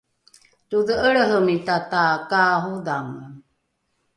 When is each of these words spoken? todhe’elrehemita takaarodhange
todhe’elrehemita 0.69 1.75
takaarodhange 1.91 3.25